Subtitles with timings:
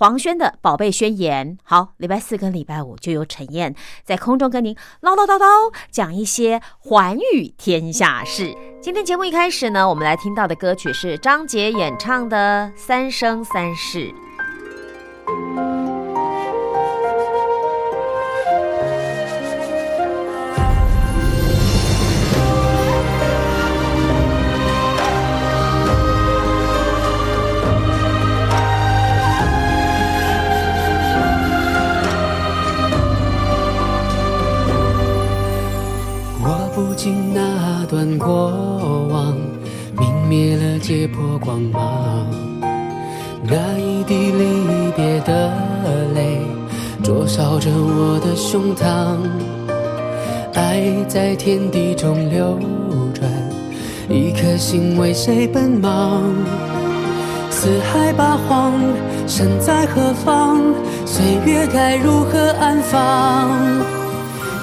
[0.00, 5.44] 黄轩的宝贝宣言，好，礼拜四跟礼拜五就由陈燕在空中跟您唠唠叨叨
[5.90, 8.56] 讲一些寰宇天下事。
[8.80, 14.10] 今天节目一开始呢，我们来听到的歌曲是张杰演唱的《三生三世》。
[37.88, 38.52] 段过
[39.10, 39.34] 往，
[39.96, 42.26] 泯灭了结破光芒。
[43.42, 45.50] 那一滴离别的
[46.14, 46.40] 泪，
[47.02, 49.16] 灼烧着我的胸膛。
[50.54, 52.58] 爱在天地中流
[53.14, 53.28] 转，
[54.08, 56.22] 一颗心为谁奔忙？
[57.50, 58.74] 四海八荒，
[59.26, 60.60] 身在何方？
[61.06, 63.58] 岁月该如何安放？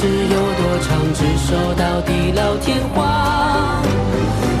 [0.00, 3.82] 是有多长，执手到地老天荒。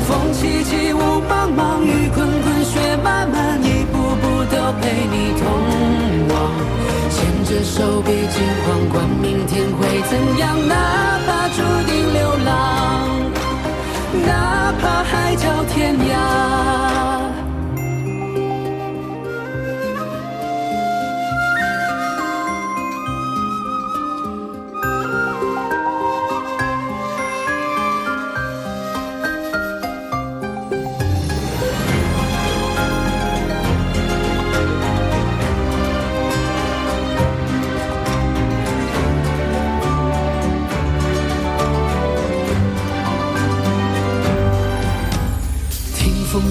[0.08, 5.46] 风起起，雾茫茫，雨滚滚，雪漫漫，一步步都陪你同
[6.30, 6.34] 往。
[7.14, 10.74] 牵着手，别惊慌，管明天会怎样，哪
[11.24, 12.50] 怕注定流浪，
[14.26, 16.97] 哪怕海角天涯。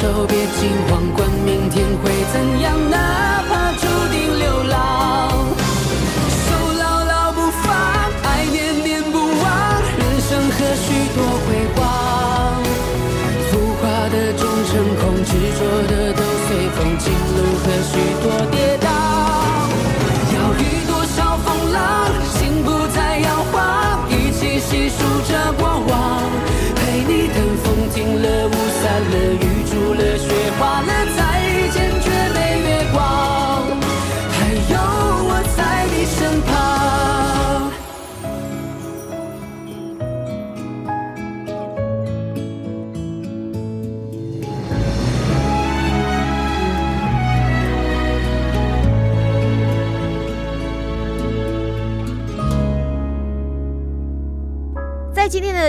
[0.00, 1.02] 手，别惊慌，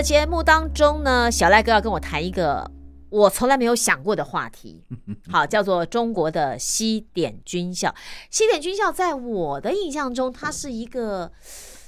[0.00, 2.70] 的节目当中呢，小赖哥要跟我谈一个
[3.10, 4.82] 我从来没有想过的话题，
[5.30, 7.94] 好，叫做中国的西点军校。
[8.30, 11.30] 西点军校在我的印象中，它是一个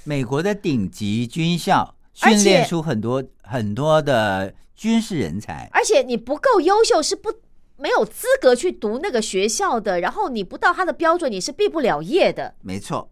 [0.03, 5.67] 美国的顶级军校，训练出很多很多的军事人才。
[5.73, 7.33] 而且你不够优秀是不
[7.77, 12.53] 没有资格去读那个学校的，然后你不到他的标准，你是毕不了业的。
[12.61, 13.09] 没错，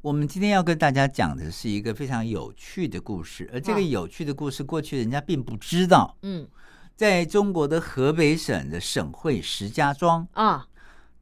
[0.00, 6.48] 我们今天要跟大家讲的是一个非常有趣的故事，而这个啊有趣的故事，过去人家并不知道，嗯
[6.96, 10.66] 在中国的河北省的省会石家庄，啊，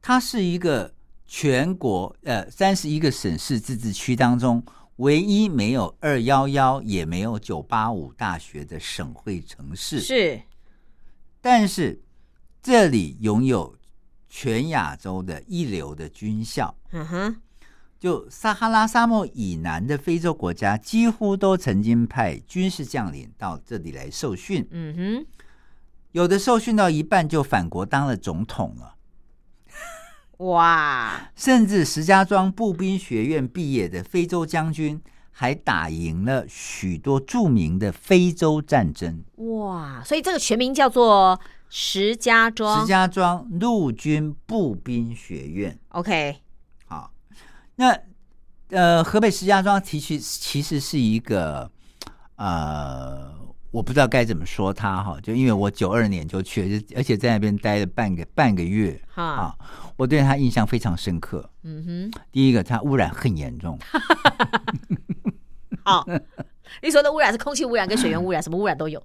[0.01, 0.93] 它是一个
[1.25, 4.63] 全国呃三十一个省市自治区当中
[4.97, 9.99] 唯一没有二幺幺也没有九八五大学的省会城市。
[9.99, 10.41] 是
[11.41, 11.99] 但是
[12.61, 13.75] 这里拥有
[14.29, 17.41] 全亚洲的一流的军校，嗯哼，
[18.01, 25.25] 就撒哈拉沙漠以南的非洲国家，几乎都曾经派军事将领到这里来受训，嗯哼，
[26.11, 28.95] 有的受训到一半就返国当了总统了。
[30.37, 34.99] 哇，甚至石家庄步兵学院毕业的非洲将军，
[35.29, 39.23] 还打赢了许多著名的非洲战争。
[39.35, 41.39] 哇，所以这个全名叫做
[41.69, 42.81] 石家庄。
[42.81, 46.39] 石家庄陆军步兵学院，OK，好，
[47.81, 47.99] 那
[48.69, 51.69] 呃，河北石家庄其实其实是一个
[52.35, 53.33] 呃，
[53.71, 59.55] 我不知道该怎么说它哈，就因为我九二年就去了，而且在那边待了半个半个月哈，啊，
[59.97, 61.49] 我对它印象非常深刻。
[61.63, 63.79] 嗯哼，第一个，它污染很严重。
[65.83, 66.05] 好，
[66.83, 69.01] 你说的污染是空气污染跟水源污染，什么污染都有。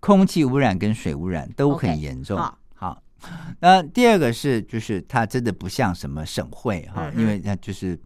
[0.00, 2.36] 空气污染跟水污染都很严重。
[3.60, 7.98] 那第二个是，就是它真的不像什么省会哈，因为它就是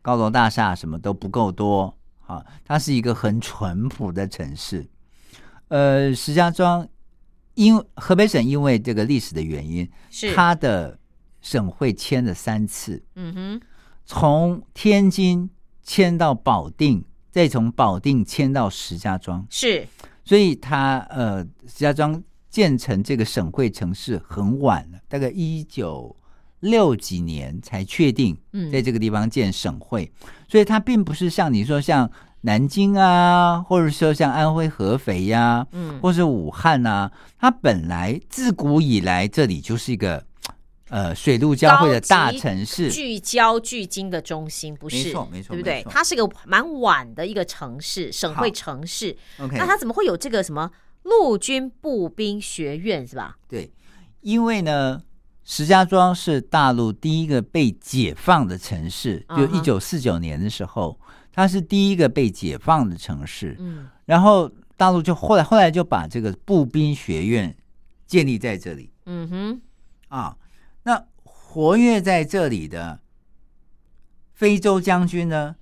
[0.00, 4.86] 高楼大厦什么都不够多哈，它是一个很淳朴的城市。
[5.68, 6.86] 呃，石家庄
[7.54, 10.98] 因河北省因为这个历史的原因，是，它的
[11.40, 13.60] 省会迁了三次，嗯哼，
[14.04, 15.50] 从天津
[15.82, 19.46] 迁到保定，再从保定迁到石家庄。
[19.50, 19.86] 是，
[20.24, 22.22] 所以它呃，石家庄
[22.52, 26.14] 建成这个省会城市很晚了，大概一九
[26.60, 28.70] 六几年才确定嗯。
[28.70, 30.12] 在这个地方建省会，
[30.46, 32.08] 所以它并不是像你说像
[32.42, 40.22] 南京啊，或者说像安徽合肥呀、嗯，或是武汉啊，它本来自古以来这里就是一个
[40.90, 44.96] 呃水陆交汇的大城市，聚焦聚精的中心，不是？
[44.96, 45.82] 没错没错对不对？
[45.88, 49.16] 它是个蛮晚的一个城市，省会城市。
[49.38, 50.70] OK，那它怎么会有这个什么
[51.02, 53.36] 陆军步兵学院是吧？
[53.48, 53.72] 对，
[54.20, 55.02] 因为呢，
[55.44, 60.98] 石家庄是大陆第一个被解放的城市，就一九四九年的时候，
[61.32, 63.56] 它是第一个被解放的城市。
[63.58, 67.56] 嗯，然后大陆就后来后来就把这个步兵学院
[68.06, 69.62] 建立在这里嗯哼，
[70.08, 70.36] 啊。
[70.84, 73.00] 那活跃在这里的
[74.32, 75.54] 非洲将军呢，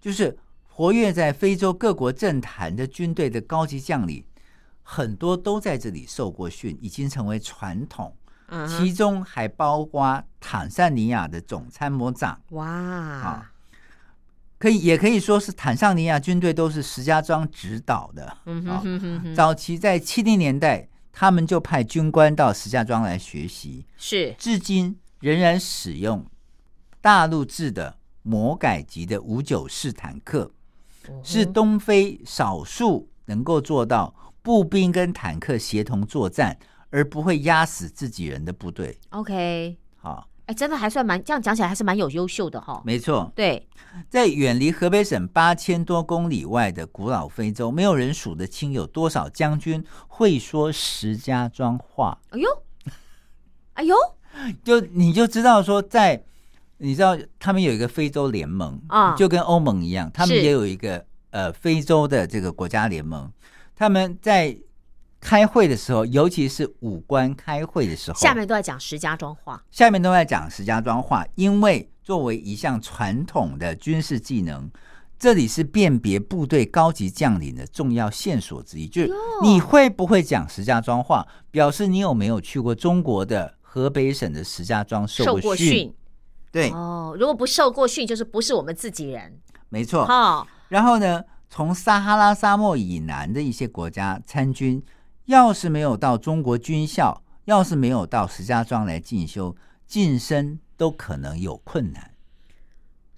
[0.00, 0.38] 就是
[0.68, 4.22] 活跃在非洲各国政坛的军队的高级将领，
[4.88, 8.14] 很多都在这里受过训，已经成为传统。
[8.48, 13.50] 嗯其，中还包括坦桑尼亚的总参谋长，哇，
[14.56, 18.36] 可以也可以说是坦桑尼亚军队都是石家庄指导的。
[18.46, 26.24] 嗯啊哼哼哼哼，早期在七零年代，他们就派军官到石家庄来学习，是，至今仍然使用
[27.00, 30.52] 大陆制的魔改级的五九式坦克，
[31.24, 34.14] 是东非少数能够做到
[34.46, 36.56] 步兵跟坦克协同作战，
[36.90, 38.96] 而不会压死自己人的部队。
[39.08, 42.80] OK，好，哎，真的还算蛮这样讲起来还是蛮有优秀的哈。
[42.84, 43.66] 没错，对，
[44.08, 52.16] 在远离河北省八千多公里外的古老非洲，没有人数得清有多少将军会说石家庄话。
[52.30, 52.48] 哎呦，
[53.72, 53.96] 哎呦，
[54.62, 56.22] 就你就知道说在，
[56.78, 63.28] 你知道他们有一个非洲联盟啊就跟欧盟一样，他们也有一个呃非洲的这个国家联盟。
[63.76, 64.56] 他们在
[65.20, 69.62] 开会的时候，尤其是武官开会的时候，下面都在讲石家庄话。
[69.70, 74.70] 下面都在讲石家庄话，因为作为一项传统的军事技能，
[75.18, 78.86] 这里是辨别部队高级将领的重要线索之一。
[78.86, 85.92] 就是你会不会讲石家庄话，表示你有没有去过中国的河北省的石家庄受受过过训
[86.52, 90.06] 对，哦，如果不受过训，就是不是我们自己人没错。
[90.06, 90.46] 哈。
[90.68, 94.82] 然后呢，从撒哈拉沙漠以南的一些国家参军，
[95.26, 102.10] 要是没有到中国军校，要是没有到石家庄来进修，晋升都可能有困难。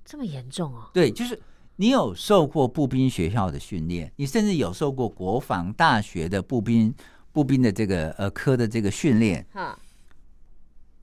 [0.04, 0.90] 这么严重哦？
[0.94, 1.40] 对，就是
[1.76, 6.94] 你有受过步兵学校的训练，你甚至有受过国防大学的步兵
[7.32, 9.78] 步兵的这个呃科的这个训练，哈，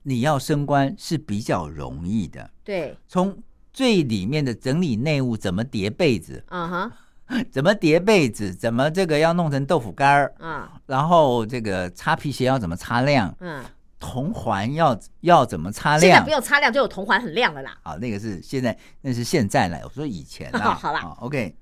[0.02, 2.50] 你要升官是比较容易的。
[2.64, 3.42] 对，从
[3.72, 6.92] 最里面的整理内务，怎么叠被子，嗯哼，
[7.50, 13.64] 怎么叠被子，怎么这个要弄成豆腐干儿，嗯然后这个擦皮鞋要怎么擦亮，嗯，
[13.98, 16.30] 铜环要要怎么擦亮现在不。
[16.30, 17.76] 用擦亮就有铜环很亮了啦。
[17.82, 19.80] 好，那个是现在，那是现在了。
[19.84, 20.74] 我说以前啦。
[20.80, 21.56] 好啦哦 OK。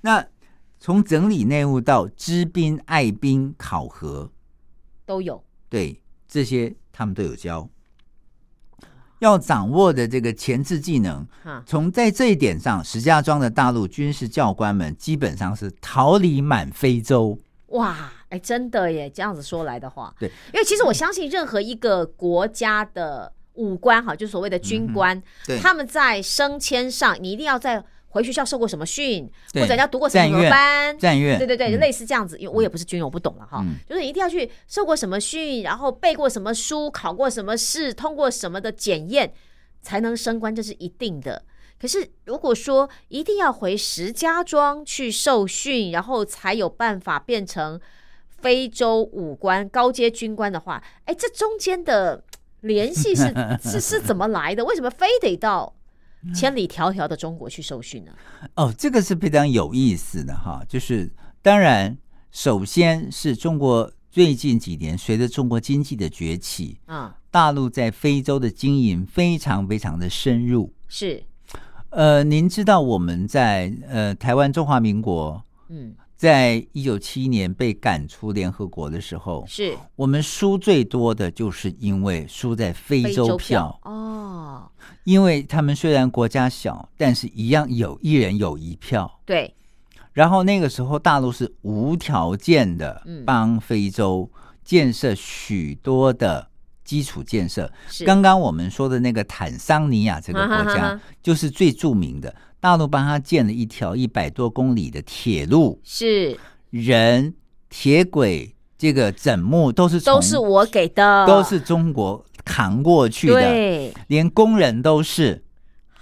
[0.00, 0.24] 那
[0.80, 4.30] 从整理内务到知兵、爱兵、考核，
[5.04, 7.68] 都有，对这些他们都有教。
[9.22, 17.38] 要掌握的这个前置技能，哈，从在这一点上，石家庄的大陆军事教官们基本上是桃李满非洲。
[17.68, 27.82] 哇，哎，真的耶，这样子说来的话，对，因为其实我相信任何一个国家的武官哈，就所谓的军官，嗯他们在升迁上，你一定要在
[28.12, 33.60] 回学校受过什么训，或对者要读过什么班，战院，对对对，嗯类似这样子，因为我也不是军人，我不懂了哈。
[33.62, 39.32] 嗯就是你一定要去受过什么训，然后背过什么书，考过什么试，通过什么的检验，
[39.80, 41.42] 才能升官，这是一定的。
[41.80, 47.80] 可是如果说一定要回石家庄去受训，然后才有办法变成
[48.28, 52.22] 非洲武官、高阶军官的话，哎，这中间的
[52.60, 54.64] 联系是 是是怎么来的？
[54.64, 55.74] 为什么非得到
[56.34, 58.12] 千里迢迢的中国去受训呢？
[58.54, 60.64] 哦，这个是非常有意思的哈。
[60.68, 61.10] 就是
[61.42, 61.98] 当然，
[62.30, 70.72] 首先是中国最近几年随着中国经济的崛起，啊、大陆在非洲的经营非常非常的深入。
[70.86, 71.24] 是，
[71.90, 84.70] 呃，您知道我们在呃台湾中华民国嗯，在一九七一年被赶出联合国的时候，是我们输最多的就是因为输在非洲票，哦，
[85.02, 89.18] 因为他们虽然国家小，但是一样有一人有一票。
[89.26, 89.52] 对，
[90.12, 94.30] 然后那个时候，大陆是无条件的嗯帮非洲
[94.64, 96.46] 建设许多的
[96.84, 97.68] 基础建设。
[98.06, 102.32] 刚刚我们说的那个坦桑尼亚这个国家就是最著名的。
[102.62, 106.38] 大陆帮他建了一条一百多公里的铁路，是。
[106.70, 107.34] 人、
[107.68, 115.42] 铁轨、这个枕木都是都是我给的，都是中国扛过去的，对，连工人都是，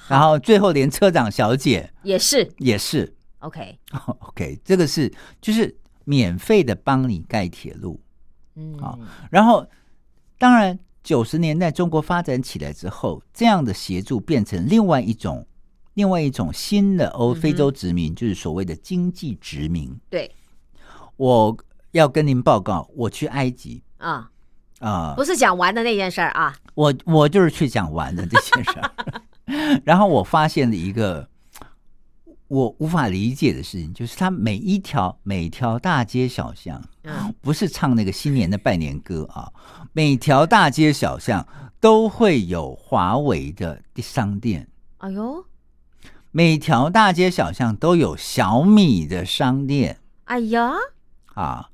[0.07, 2.47] 然后最后连车长小姐也是。
[2.59, 3.17] 也是。
[3.38, 5.75] OK，OK， 这个是就是
[6.05, 7.99] 免费的帮你盖铁路，
[8.55, 8.99] 嗯，好
[9.31, 9.67] 然后
[10.37, 15.47] 当然九十年代中国发展起来之后，这样的协助变成另外一种
[15.94, 19.99] 另外一种新的欧非洲殖民，就是所谓的经济殖民。
[20.09, 20.30] 对。
[21.16, 21.56] 我
[21.90, 23.82] 要跟您报告，我去埃及。
[23.99, 24.30] 啊，
[24.78, 31.28] 啊、不是讲玩的那件事儿啊，我我就是去讲玩的这件事儿， 然后我发现了一个
[32.49, 39.52] 我无法理解的事情，就是他每一条每条大街小巷，嗯，不是唱那个新年的拜年歌啊，
[39.92, 41.47] 每条大街小巷
[41.78, 44.66] 都会有华为的商店，
[44.97, 45.44] 哎呦，
[46.30, 50.72] 每条大街小巷都有小米的商店哎呀，
[51.34, 51.70] 啊。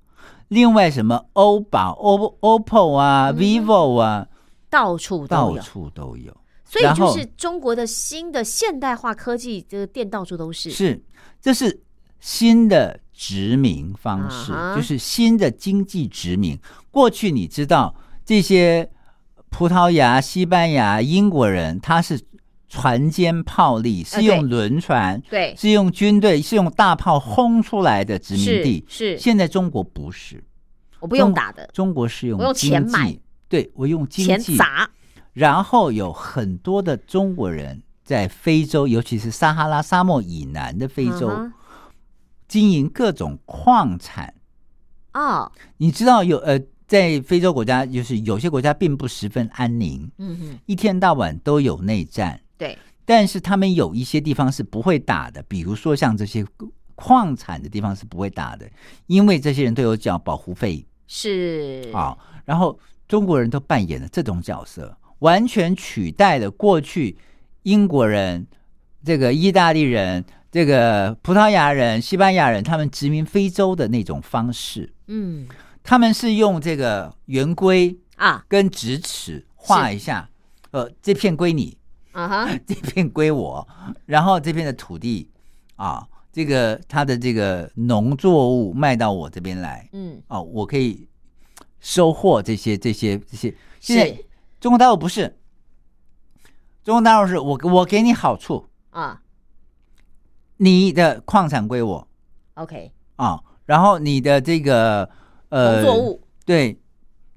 [0.48, 4.28] 另外，什么欧宝、OPPO、OPPO 啊、嗯 vivo 啊，
[4.70, 6.32] 到处都到有，处都有。
[6.64, 11.02] 所以就是中国的新的现代化科技，这个店到处都是，是，
[11.42, 11.82] 这是
[12.20, 16.56] 新的殖民方式，啊就是新的经济殖民。
[16.92, 17.94] 过去你知道
[18.24, 18.88] 这些
[19.50, 22.20] 葡萄牙、西班牙、英国人，他是
[22.68, 28.84] 船坚炮利，是用轮船，对，是用军队，是用大炮轰出来的殖民地。
[28.88, 30.42] 是，现在中国不是，
[31.00, 32.92] 我不用打的，中国是用我用钱经济。
[32.92, 33.18] 买，
[33.48, 34.90] 对我用经钱济砸，
[35.32, 41.52] 然后有很多的中国人在非洲，尤其是撒哈拉沙漠以南的非洲，嗯
[42.48, 44.32] 经营各种矿产。
[45.12, 56.44] 哦，你知道有呃，在非洲国家，就是有些国家并不十分安宁，嗯哼，一天到晚都有内战，对，但是他们有一些地方是不会打的，比如说像这些
[56.94, 58.68] 矿产的地方是不会打的，
[59.06, 60.84] 因为这些人都有缴保护费。
[61.06, 61.90] 是。
[61.94, 67.16] 啊，然后中国人都扮演了这种角色，完全取代了过去
[67.62, 68.46] 英国人、
[69.04, 74.92] 这个意大利人、这个葡萄牙人、西班牙人他们殖民非洲的那种方式。
[75.08, 75.46] 嗯。
[75.84, 78.44] 他们是用这个圆规啊。
[78.48, 80.28] 跟直尺画一下，
[80.72, 81.78] 呃，这片归你，
[82.16, 83.66] 啊哈， 这片归我，
[84.06, 85.30] 然后这片的土地
[85.76, 90.22] 啊，这个它的这个农作物卖到我这边来，嗯。
[90.28, 91.06] 哦，我可以
[91.78, 93.54] 收获这些这些这些。
[93.80, 94.24] 现在是
[94.58, 95.36] 中国大陆不是，
[96.82, 99.20] 中国大陆是我我给你好处，啊，
[100.56, 102.08] 你的矿产归我
[102.54, 105.08] OK，啊，然后你的这个
[105.50, 106.22] 呃农作物。
[106.46, 106.80] 对，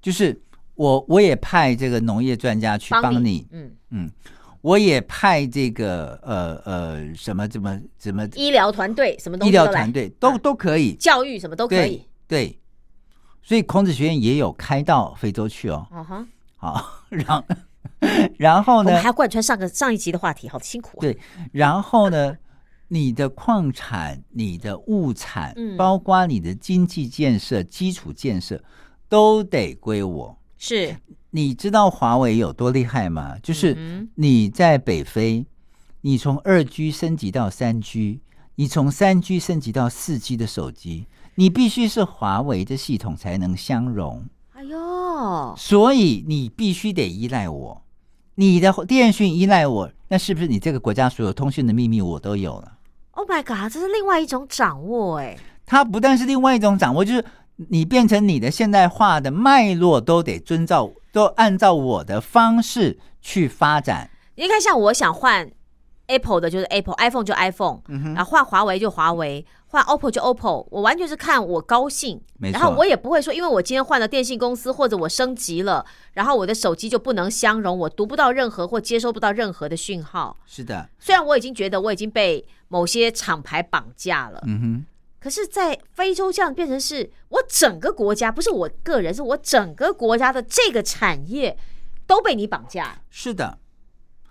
[0.01, 0.41] 就是
[0.75, 4.11] 我我也派这个农业专家去帮你，嗯，嗯，
[4.61, 10.37] 我也派这个呃呃什么怎么怎么医疗团队什么东医西医疗团队都啊。
[10.37, 12.05] 都可以，教育什么都可以。
[12.27, 12.45] 对。
[12.47, 12.59] 对，
[13.41, 15.87] 所以孔子学院也有开到非洲去哦。
[15.89, 17.43] 啊哈，好， 然
[18.37, 18.91] 然后呢？
[18.91, 21.01] 我们还，要贯穿上个上一集的话题，好辛苦啊。
[21.01, 21.17] 对
[21.51, 22.37] 然后呢，
[22.89, 25.75] 你的矿产、你的物产，嗯。
[25.75, 28.61] 包括你的经济建设、基础建设，
[29.07, 30.37] 都得归我。
[30.57, 30.95] 是，
[31.31, 33.35] 你知道华为有多厉害吗？
[33.43, 35.45] 就是嗯你在北非，
[36.01, 38.21] 你从二 G 升级到三 G，
[38.55, 41.05] 你从三 G 升级到四 G 的手机，
[41.35, 47.81] 你必须是华为的系统才能相容，哎呦，所以你必须得依赖我。
[48.35, 52.73] 你的电讯依赖我，那是不是你这个国家所有通讯的秘密我都有了
[53.11, 55.37] ？Oh my god，这是另外一种掌握哎。
[55.65, 57.23] 它不但是另外一种掌握，就是
[57.69, 64.09] 你变成你的现代化的脉络都得遵照，都按照我的方式去发展。
[64.35, 65.51] 你看，像我想换
[66.07, 70.67] Apple 的，就是 Apple；iPhone 就 iPhone，、嗯然后换华为就华为，换 OPPO 就 OPPO。
[70.71, 80.37] 我完全是看我高兴，然后我也不会说，因为我今天换了电信公司或者我升级了，然后我的手机就不能相容，我读不到任何或接收不到任何的讯号。
[80.45, 84.85] 是的，虽然我已经觉得我已经被某些厂牌绑架了，嗯哼。
[85.19, 91.57] 可是，在非洲这样变成是我整个国家，不是我个人，是我整个国家的这个产业
[92.07, 93.01] 都被你绑架。
[93.09, 93.59] 是的，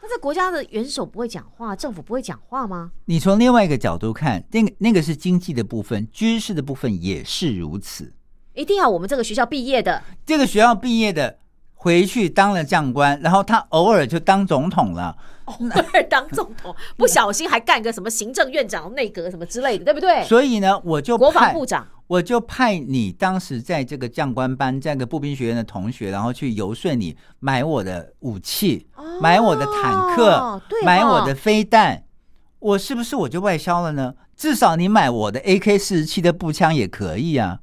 [0.00, 2.92] 那这国家的元首不会讲话，政府不会讲话吗？
[3.04, 8.14] 你从另外一个角度看，那个那个是经济的部分，军事的部分也是如此。
[8.54, 11.38] 一定要我们这个学校毕业的，这个学校毕业的
[11.80, 15.16] 回去当了将官，然后他偶尔就当总统了。
[15.48, 15.54] 偶
[15.94, 20.22] 尔当总统， 不小心还干个什么行政院长、内阁什么之类的，对不对？
[20.24, 32.02] 所以呢，我就国防派部长，我就派你当时在这个将官班、这个步兵学院的同学，然后去游说你买我的武器，哦买我的坦克，买我的飞弹，
[32.58, 34.14] 我是不是我就外销了呢？
[34.36, 37.60] 至少你买我的 AK 四十七的步枪也可以啊。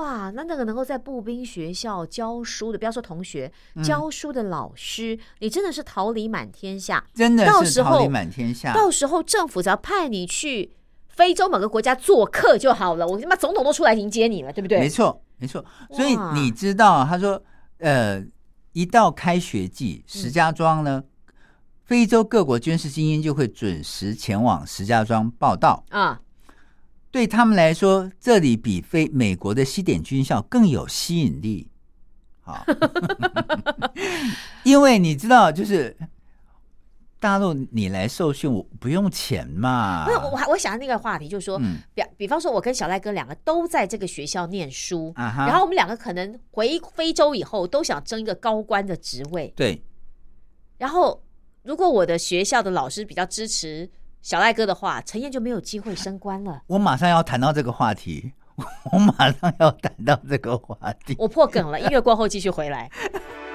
[0.00, 7.04] 哇，那那个能够在步兵学校教书的，不要说同学，嗯教书的老师，你真的是桃李满天下。
[7.12, 8.72] 真的到时候是桃李满天下。
[8.72, 10.72] 到时候政府只要派你去
[11.08, 14.80] 非洲某个国家做客就好了，我他妈总统都出来迎接你了，对不对？
[14.80, 15.62] 没错，没错。
[15.90, 17.42] 所以你知道，他说，
[17.78, 18.24] 呃，
[18.72, 21.04] 一到开学季，嗯石家庄呢，
[21.84, 25.84] 非洲各国军事精英就会准时前往石家庄报道。
[25.90, 26.20] 啊，
[27.10, 31.68] 对他们来说，这里比非美国的西点军校更有吸引力。
[32.40, 32.64] 好，
[34.64, 35.96] 因为你知道，就是
[37.18, 40.10] 大陆你来受训，我不用钱嘛不。
[40.10, 49.82] 是，我我还我想到那个话题，就是说，嗯比比方说，我跟小赖哥两个都在这个学校念书，啊然后我们两个可能回非洲以后都想争一个高官的职位，对，
[50.78, 51.22] 然后
[51.62, 53.90] 如果我的学校的老师比较支持
[54.22, 56.62] 小赖哥的话，陈燕就没有机会升官了。
[56.66, 58.32] 我马上要谈到这个话题，
[58.92, 61.16] 我马上要谈到这个话题。
[61.18, 62.90] 我破梗了，音乐过后继续回来。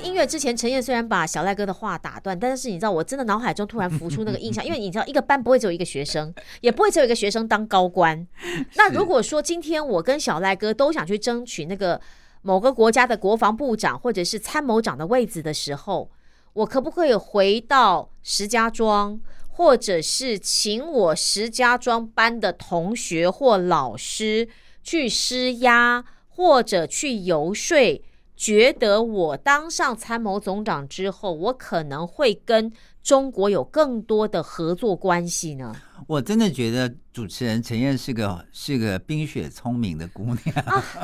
[0.00, 8.26] 音乐之前，陈燕虽然把小赖哥的话打断，但是你知道，我真的脑海中突然浮出那个印象，因为你知道，一个班不会只有一个学生，也不会只有一个学生当高官。
[8.76, 12.00] 那如果说今天我跟小赖哥都想去争取那个
[12.42, 16.10] 某个国家的国防部长或者是参谋长的位置的时候，
[16.52, 24.48] 我可不可以回到石家庄，或者是请我石家庄班的同学或老师
[24.82, 28.02] 去施压，或者去游说？
[28.38, 32.72] 觉得我当上参谋总长之后，我可能会跟
[33.02, 35.74] 中国有更多的合作关系呢。
[36.06, 40.54] 我真的觉得主持人陈燕是个是个冰雪聪明的姑娘。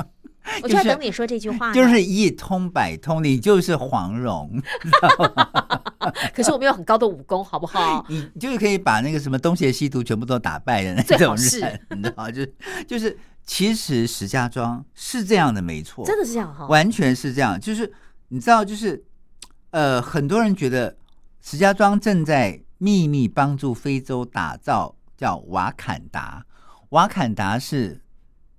[0.63, 4.49] 我就在等你说这句话，就是一通百通，你就是黄蓉。
[6.33, 8.05] 可是我没有很高的武功，好不好？
[8.07, 12.55] 你就是可以把那个什么东邪西毒全部都打败的那种人，你知道就是
[12.87, 13.17] 就是。
[13.45, 17.59] 其实石家庄是这样的，没错，真的是这样哈，完全是这样。
[17.59, 17.93] 就是
[18.29, 19.03] 你知道，就是
[19.69, 20.97] 呃，很多人觉得
[21.41, 26.43] 石家庄正在秘密帮助非洲打造叫瓦坎达。
[26.89, 28.01] 瓦坎达是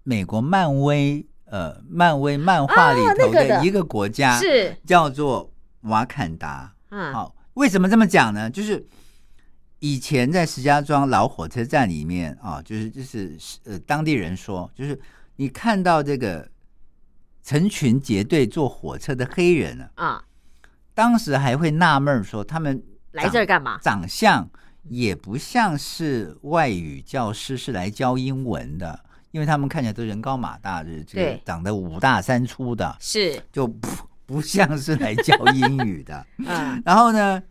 [0.04, 6.72] 美国漫威呃漫威漫画里头的一个国家，是叫做瓦坎达。
[6.90, 8.48] 嗯，好，为什么这么讲呢？
[8.48, 8.86] 就是。
[9.78, 14.98] 以前在石家庄老火车站里面啊，就是就是呃，当地人说，就是
[15.36, 16.48] 你看到这个
[17.42, 20.24] 成群结队坐火车的黑人啊，啊，
[20.94, 23.78] 当时还会纳闷说，他们来这儿干嘛？
[23.82, 24.48] 长相
[24.84, 28.98] 也不像是外语教师，是来教英文的，
[29.30, 33.88] 因为他们看起来都人高马大，的，这个长得五大三粗的，是就不
[34.24, 36.26] 不像是来教英语的。
[36.46, 37.42] 嗯，然后呢，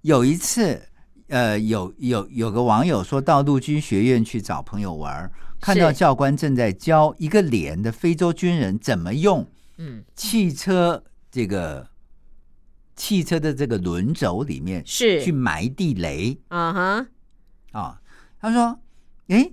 [0.00, 0.82] 有一次。
[1.28, 10.02] 呃，有有有个网友说到陆军学院去找朋友玩，看到教官正在教一个连的非洲军人怎么用嗯。
[10.16, 11.86] 汽车这个
[12.96, 15.22] 汽车的这个轮轴里面是。
[15.22, 16.38] 去埋地雷。
[16.48, 17.06] 啊哈。
[17.72, 18.00] 啊，
[18.40, 18.80] 他说
[19.26, 19.50] 哎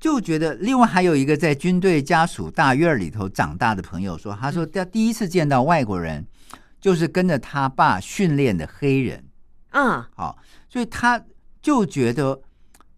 [0.00, 6.26] 就觉得另外还有一个在军队家属大院里头长大的朋友说，他说他第一次见到外国人
[6.80, 9.24] 就是跟着他爸训练的黑人。
[9.70, 10.10] 啊。
[10.16, 10.36] 好。
[10.68, 11.24] 所以他
[11.60, 12.40] 就觉得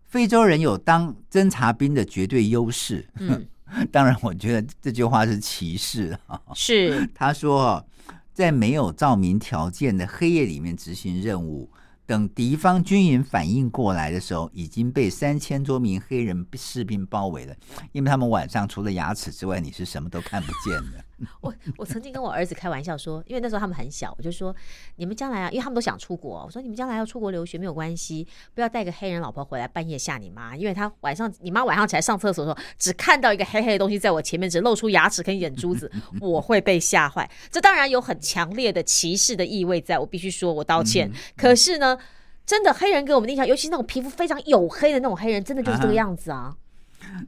[0.05, 3.09] 非洲人有当侦察兵的绝对优势。
[3.17, 3.47] 嗯，
[3.93, 6.41] 当然，我觉得这句话是歧视啊。
[6.55, 7.85] 是 他说，
[8.33, 11.71] 在没有照明条件的黑夜里面执行任务，
[12.07, 17.55] 等敌方军营反应过来的时候，已经被三千多名黑人士兵包围了，
[17.93, 21.05] 因为他们晚上除了牙齿之外，你是什么都看不见的。
[21.41, 24.55] 我我曾经跟我儿子开玩笑说，因为那时候他们很小，我就说
[24.97, 37.31] 你们将来啊，因为他们都想出国，我说你们将来要出国留学没有关系，不要带个黑人老婆回来半夜吓你妈，因为他晚上你妈晚上起来上厕所的时候，只看到一个黑黑的东西在我前面，只露出牙齿跟眼珠子， 我会被吓坏。
[37.51, 41.11] 这当然有很强烈的歧视的意味，在我必须说我道歉。
[41.37, 41.99] 可是呢，
[42.47, 46.57] 真的黑人给我们的印象，尤其那种皮肤非常黝黑的那种黑人，真的就是这个样子啊。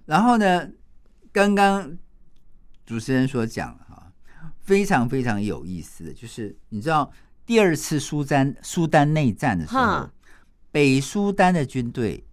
[0.06, 0.68] 然后呢，
[1.30, 1.98] 刚刚。
[2.84, 3.81] 主持人所讲哈，
[4.62, 7.10] 非常非常有意思的，就是你知道
[7.44, 10.08] 第二次苏丹苏丹内战的时候，
[10.70, 12.24] 北苏丹的军队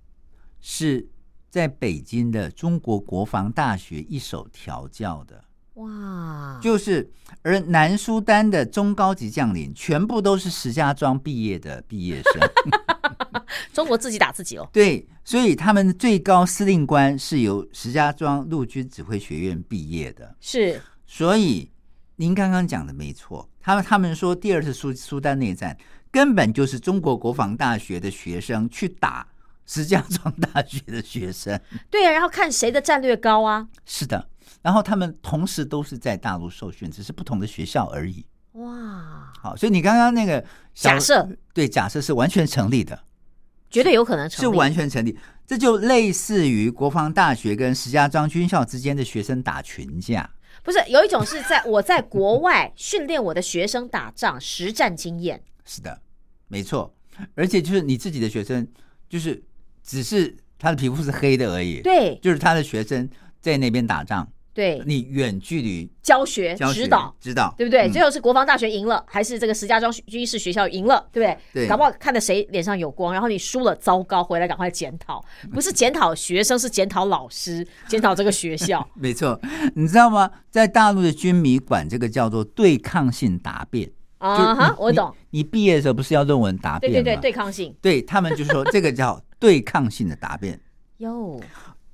[0.61, 1.07] 是
[1.49, 5.43] 在北京的中国国防大学一手调教的，
[5.75, 6.59] 哇！
[6.61, 7.09] 就是
[7.41, 12.49] 而南苏丹的中高级将领全部都是石家庄毕业的毕业生，
[13.73, 14.69] 中国自己打自己哦。
[14.73, 20.35] 对，所以他们最高司令官是由石家庄陆军指挥学院毕业的。
[20.39, 21.71] 是，所以
[22.19, 23.49] 您刚刚讲的没错。
[23.61, 25.77] 他们他们说第二次苏苏丹内战
[26.11, 29.25] 根本就是中国国防大学的学生去打
[29.65, 31.57] 石家庄大学的学生。
[31.89, 33.65] 对啊，然后看谁的战略高啊？
[33.85, 34.27] 是的，
[34.61, 38.25] 然后他们同时都是在大陆受训，只是不同的学校而已。
[38.53, 42.99] 哇，好，所以你刚刚那个假设，对，假设是完全成立的。
[43.69, 45.17] 绝对有可能成立，是完全成立。
[45.47, 50.29] 这就类似于国防大学跟石家庄军校之间的学生打群架。
[50.63, 55.43] 不是，有一种是在我在国外训练我的学生打仗实战经验。
[55.65, 56.01] 是的，
[56.47, 56.93] 没错。
[57.35, 58.67] 而且就是你自己的学生，
[59.09, 59.43] 就是
[59.83, 61.81] 只是他的皮肤是黑的而已。
[61.81, 63.09] 对，就是他的学生
[63.41, 64.31] 在那边打仗。
[64.59, 67.89] 对你远距离教学指导指导，对不对？
[67.89, 71.63] 最后是国防大学赢了，还是这个石家庄军事学校赢了，对不对？
[71.65, 78.85] 对，搞不好看的谁脸上有光，然后你输了，糟糕，回来赶快检讨， 不是检讨学生，是检讨老师， 检讨这个学校。
[78.95, 79.39] 没错，
[79.75, 80.29] 你知道吗？
[80.51, 85.15] 在大陆的军迷管这个叫做对抗性答辩啊哈，我懂。
[85.29, 86.97] 你毕业的时候不是要论文答辩吗？
[86.97, 90.59] 对对对，对抗性，对他们就说这个叫对抗性的答辩
[90.99, 91.39] 哟。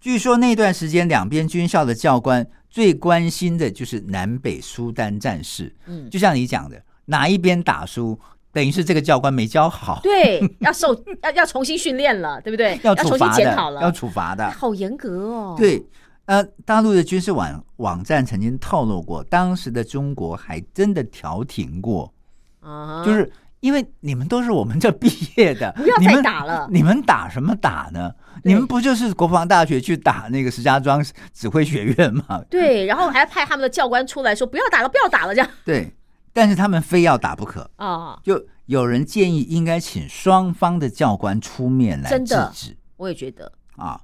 [0.06, 5.76] 据说那段时间，两边军校的教官最关心的就是南北苏丹战事。
[5.88, 8.16] 嗯，就像你讲的，哪一边打输，
[8.54, 12.80] 等于是这个教官没教好，对，要受 要要重新训练了，对不对？
[12.86, 14.48] 要重新处罚的检讨，了，要处罚的。
[14.52, 15.84] 好严格哦。，对，
[16.26, 22.14] 呃，大陆的军事网网站曾经透露过，当时的中国还真的调停过，
[22.60, 23.28] 啊，就是
[23.60, 28.12] 因为你们都是我们这毕业的，不要再你们打了你们打什么打呢？
[28.44, 32.44] 对你们不就是国防大学去打那个石家庄指挥学院吗？
[32.50, 35.96] 对，然后还派他们的教官出来说不要打了，不要打了，这样 对，
[36.34, 44.00] 但是他们非要打不可，啊，就有人建议应该请双方的教官出面来制真的止我也觉得，啊。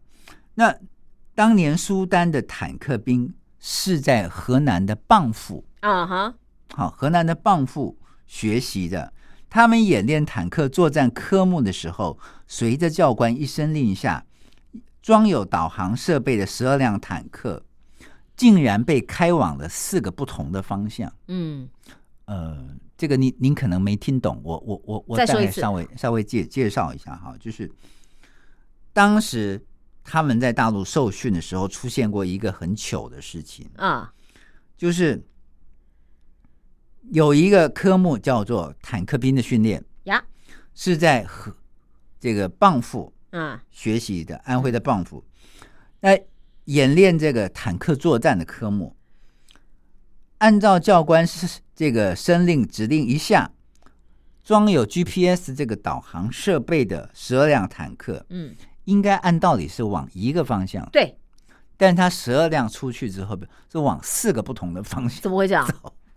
[0.55, 0.75] 那
[1.33, 6.33] 当年苏丹的坦克兵是在河南的蚌埠，啊哈，
[6.73, 9.11] 好，河南的蚌埠学习的。
[9.51, 14.25] 他们演练坦克作战科目的时候，随着教官一声令下，
[15.01, 17.61] 装有导航设备的十二辆坦克，
[18.37, 21.13] 竟然被开往了四个不同的方向。
[21.27, 21.67] 嗯，
[22.27, 22.65] 呃，
[22.97, 25.55] 这个您您可能没听懂，我我我我再说一次。
[25.55, 27.69] 概稍微稍微介介绍一下哈，就是
[28.93, 29.61] 当时
[30.01, 34.13] 他们在大陆受训的时候，出现过一个很糗的事情，啊，
[34.77, 35.21] 就是
[37.09, 40.23] 有一个科目叫做坦克兵的训练，呀，
[40.73, 41.55] 是在和
[42.19, 45.23] 这个蚌埠啊学习的，安徽的蚌埠，
[45.99, 46.17] 那
[46.65, 48.95] 演练这个坦克作战的科目，
[50.37, 53.51] 按照教官是这个声令指令一下，
[54.43, 61.17] 装有 GPS 这个导航设备的十二辆坦克，嗯，应该按道理是往一个方向，对，
[61.75, 63.37] 但是它十二辆出去之后
[63.71, 65.67] 是往四个不同的方向怎么会这样？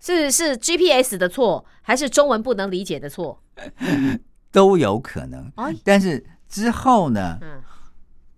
[0.04, 3.42] 是是 GPS 的错，还是中文不能理解的错？
[4.52, 5.50] 都有可能。
[5.54, 7.62] 哎，但是之后呢，嗯，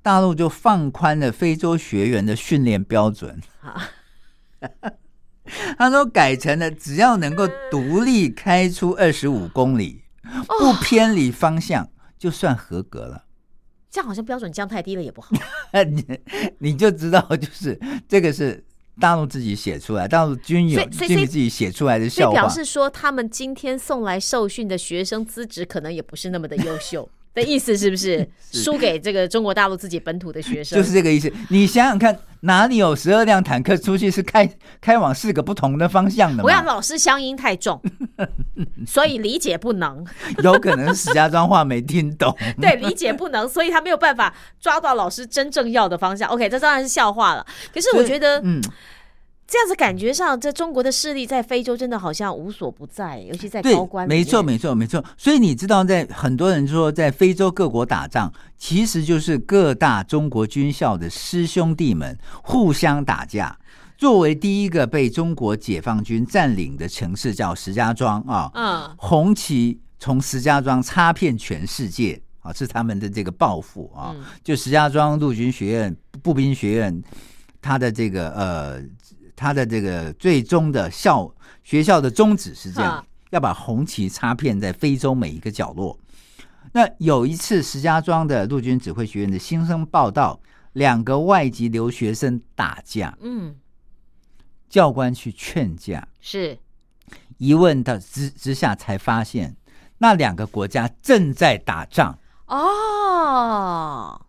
[0.01, 3.41] 大陆就放宽了非洲学员的训练标准。
[3.59, 3.81] 好，
[5.77, 10.05] 他说改成了只要能够独立开出二十五公里，
[10.49, 13.25] 哦不偏离方向，就算合格了。
[13.91, 15.31] 这样好像标准降太低了也不好。
[15.91, 16.21] 你
[16.59, 17.77] 你就知道，就是
[18.07, 18.65] 这个是
[19.01, 22.49] 大陆自己写出来，大陆军友所自己写出来的所以表。
[22.49, 28.29] 示说，他们今天送来受训的学生资质可能也不是那么的优秀的意思，是不 是？
[28.53, 31.31] 输给这个中国大陆自己本土的学生， 就是这个意思。
[31.51, 34.49] 你想想看，哪里有十二辆坦克出去是开
[34.81, 36.63] 开往四个不同的方向的我要？
[36.63, 37.81] 老师乡音太重，
[38.87, 40.05] 所以理解不能。
[40.43, 42.35] 有可能石家庄话没听懂。
[42.61, 46.31] 对，理解不能，所以他没有办法抓到老师真正要的方向。
[46.31, 47.45] OK，这当然是笑话了。
[47.75, 48.63] 可是我觉得嗯，
[49.47, 55.05] 这样子感觉上，这中国的势力在非洲真的好像无所不在，尤其在高官，没错，没错，没错。
[55.17, 63.57] 所以你知道，在很多人说在非洲各国打仗，其实就是各大中国军校的师兄弟们互相打架。
[63.97, 74.13] 作为第一个被中国解放军占领的城市叫石家庄啊，嗯红旗从石家庄插遍全世界啊，是他们的这个抱负啊。
[74.15, 77.03] 嗯就石家庄陆军学院步兵学院，
[77.63, 78.83] 它的这个呃，
[79.37, 85.97] 它的这个最终的校学校的宗旨是这样，要把红旗插遍在非洲每一个角落。
[86.73, 90.41] 那有一次，石家庄的陆军指挥学院的新生报道，
[90.73, 93.57] 两个外籍留学生打架，嗯，
[94.69, 96.59] 教官去劝架，是。
[97.39, 99.55] 一问到之之下才发现，
[99.99, 102.19] 那两个国家正在打仗。
[102.47, 104.21] 哦，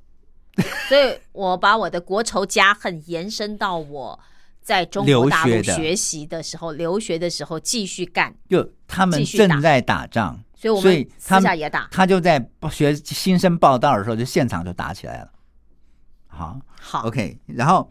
[0.88, 4.20] 所以我把我的国仇家恨延伸到我
[4.67, 11.88] 在中国大陆学习的时候、留学的时候继续干，就他们正在打仗，所以我们私下也打。
[11.89, 15.32] 他就在学新生报道的时候，就现场就打起来了。
[16.27, 17.89] 好好，OK，然后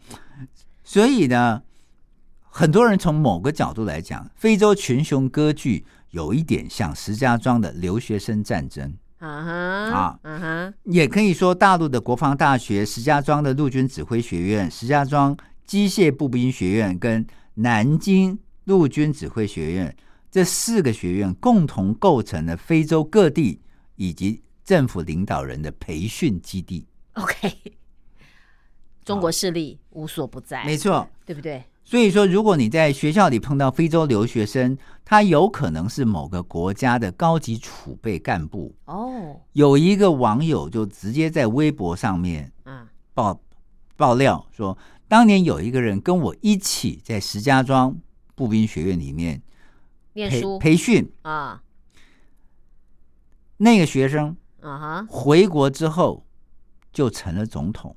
[0.83, 1.59] 所以呢，
[2.41, 8.93] 很多人从某个角度来讲，非洲群雄割据有一点像石家庄的留学生战争。
[9.17, 15.35] 啊哈啊嗯哼，也可以说，大陆的国防大学、石家庄的陆军指挥学院、石家庄
[15.67, 19.95] 机械步兵学院跟南京陆军指挥学院
[20.31, 23.61] 这四个学院共同构成了非洲各地
[23.95, 26.85] 以及政府领导人的培训基地。
[27.13, 27.53] OK，
[29.03, 31.63] 中国势力无所不在，没错，对不对？
[31.83, 38.75] 所以说，如果你在学校里碰到非洲留学生，他有可能是某个国家的高级储备干部。
[38.85, 43.39] 哦，有一个网友就直接在微博上面嗯，爆
[43.95, 44.77] 爆料说，
[45.07, 47.97] 当年有一个人跟我一起在石家庄
[48.35, 49.41] 步兵学院里面
[50.13, 51.61] 培念书培训，啊
[53.57, 56.25] 那个学生啊哈，回国之后
[56.91, 57.95] 就成了总统。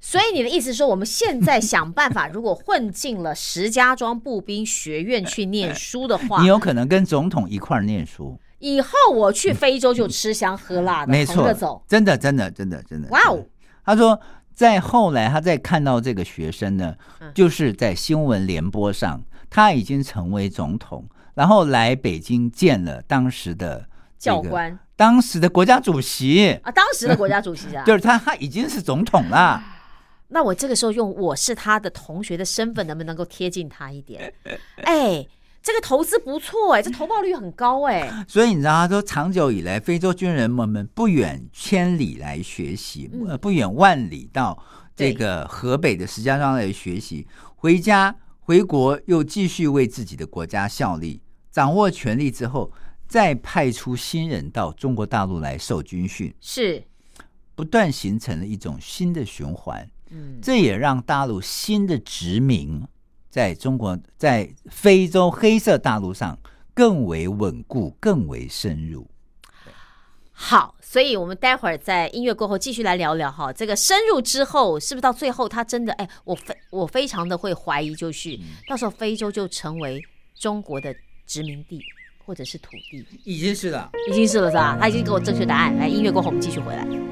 [0.00, 13.08] 所以你的意思说，我们现在想办法，如果混进了石家庄步兵学院去念书的话 你，有可能跟总统一块儿念书，以后我去非洲就吃香喝辣的，没错走。，真的，真的，真的，真的。
[13.10, 13.46] 哇哦！
[13.84, 14.20] 他说，
[14.62, 19.20] 在后来他再看到这个学生呢嗯，就是在新闻联播上，
[19.50, 23.84] 他已经成为总统，然后来北京见了当时的
[24.16, 29.60] 这个教官当时的国家主席，啊，当时的国家主席啊， 就是他，他已经是总统了。
[30.28, 34.32] 那我这个时候用我是他的同学的身份，能不能够贴近他一点？
[34.84, 35.26] 哎，
[35.62, 38.10] 这个投资不错哎， 这投报率很高哎。
[38.26, 44.60] 所以你知道，他说长久以来，非洲军人们们不远千里来学习，嗯呃，不远万里到
[44.96, 52.72] 这个河北的石家庄来学习，回家回国又继续为自己的国家效力，掌握权力之后，
[53.06, 56.82] 再派出新人到中国大陆来受军训，是，
[57.54, 59.88] 不断形成了一种新的循环。
[60.10, 62.82] 嗯，这也让大陆新的殖民
[63.32, 66.38] 在中国在非洲黑色大陆上
[66.74, 69.08] 更为稳固、更为深入。
[70.30, 80.02] 好，所以我们待会儿在音乐过后继续来聊聊哈，这个深入之后是不是到最后他真的哎，我非我非常的会怀疑，就是到时候非洲就成为
[80.34, 80.94] 中国的
[81.26, 81.80] 殖民地
[82.26, 83.90] 或者是土地，已经是了。
[84.10, 84.76] 已经是了是吧？
[84.78, 85.74] 他已经给我正确答案。
[85.78, 87.11] 来，音乐过后我们继续回来。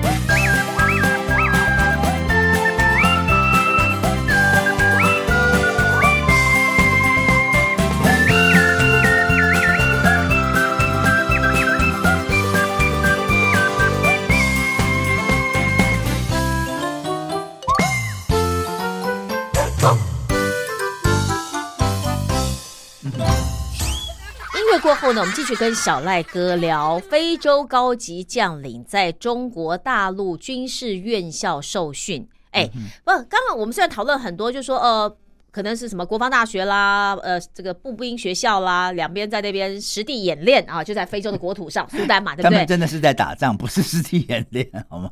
[25.11, 32.25] 后呢，我们继续跟小赖哥聊非洲高级将领在中国大陆军事院校受训。
[32.51, 32.65] 哎，
[33.03, 35.13] 不，刚刚我们虽然讨论很多，就说呃，
[35.51, 42.51] 可能是什么国防大学啦，呃，这个步兵学校啦，两边在那边实地演练啊，就在非洲的国土上，苏丹嘛，对不对？
[42.51, 45.11] 他们真的是在打仗，不是实地演练，好吗？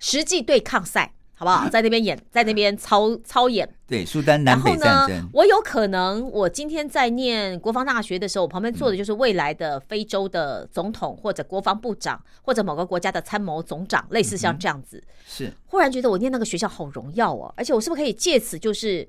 [0.00, 1.12] 实际对抗赛。
[1.34, 1.68] 好不好？
[1.68, 3.68] 在那边演， 在那边操操演。
[3.86, 5.28] 对，苏丹南北战争。
[5.32, 15.02] 我有可能，我今天在念国防大学的时候，我旁边坐的就是未来的非洲的总统，或者国防部长，或者某个国家的参谋总长，类似像这样子。
[15.26, 15.52] 是。
[15.66, 19.06] 忽然觉得我念那个学校好荣耀哦，而且我是不是可以借此就是，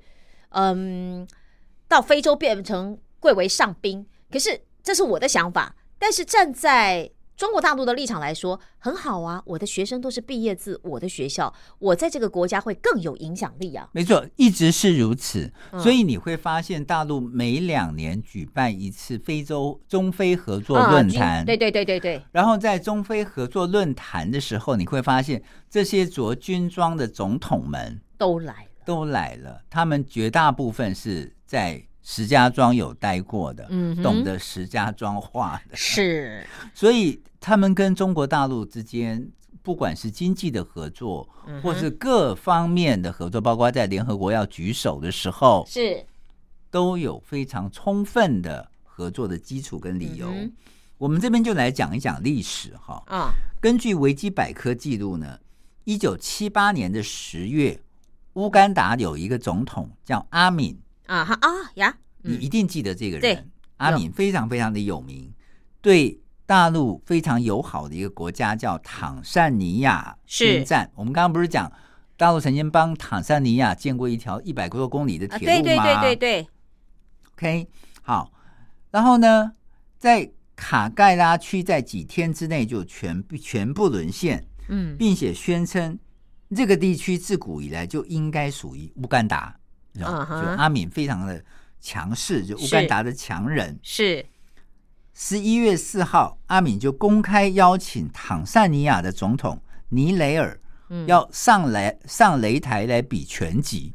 [0.50, 1.26] 嗯，
[1.88, 4.04] 到非洲变成贵为上宾？
[4.30, 7.10] 可是这是我的想法，但是站在。
[7.36, 13.86] 中国大陆的立场来说很好啊，我的学生都是毕业自我的学校，我在这个国家会更有影响力啊。
[13.92, 15.52] 没错，一直是如此。
[15.78, 21.44] 所以你会发现，大陆每两年举办一次非洲中非合作论坛。
[21.44, 22.22] 对对对对对。
[22.32, 29.60] 然后在中非合作论坛的时候，你会发现这些着军装的总统们都来了，都来了。
[29.68, 31.86] 他们绝大部分是在。
[32.08, 33.66] 石家庄有待过的，
[34.00, 39.28] 懂得石家庄话的，是， 所以他们跟中国大陆之间，
[39.60, 41.28] 不管是经济的合作，
[41.60, 46.06] 或是各方面的合作，包括在联合国要举手的时候，是。
[46.70, 50.32] 都有非常充分的合作的基础跟理由。
[50.98, 53.02] 我们这边就来讲一讲历史哈。
[53.06, 55.40] 啊，根据维基百科记录呢，
[55.82, 57.80] 一九七八年的十月，
[58.34, 60.78] 乌干达有一个总统叫阿敏。
[61.06, 61.96] 啊哈啊呀！
[62.22, 65.32] 你一定记得这个人，阿敏非常非常的有名，
[65.80, 70.90] 对大陆非常友好的一个国家叫坦桑尼亚宣战。
[70.94, 71.70] 我们刚刚不是讲
[72.16, 75.62] 大陆曾经帮坦桑尼亚建过一条一百多公里的铁路吗？
[75.62, 76.48] 对对对对对。
[77.34, 77.68] OK，
[78.02, 78.32] 好，
[78.90, 79.52] 然后呢，
[79.98, 85.98] 在卡盖拉区在几天之内就全全部沦陷，嗯，并且宣称
[86.54, 89.54] 这个地区自古以来就应该属于乌干达。
[89.96, 90.06] 就
[90.56, 91.42] 阿敏非常的
[91.80, 93.78] 强势，就乌干达的强人。
[93.82, 94.24] 是
[95.14, 100.60] 十一月四号，阿敏就公开邀请坦桑尼亚的总统尼雷尔，
[101.06, 103.94] 要上来上擂台来比拳击。